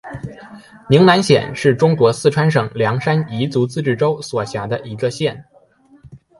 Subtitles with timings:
[0.89, 5.45] 宁南县是中国四川省凉山彝族自治州所辖的一个县。